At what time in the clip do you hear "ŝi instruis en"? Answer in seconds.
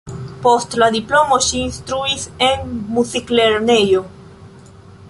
1.49-2.75